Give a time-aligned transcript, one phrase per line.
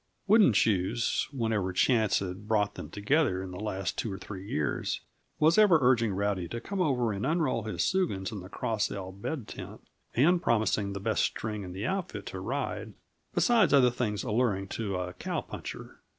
[0.25, 5.01] Wooden Shoes, whenever chance had brought them together in the last two or three years,
[5.37, 9.11] was ever urging Rowdy to come over and unroll his soogans in the Cross L
[9.11, 9.79] bed tent,
[10.15, 12.93] and promising the best string in the outfit to ride
[13.35, 15.99] besides other things alluring to a cow puncher.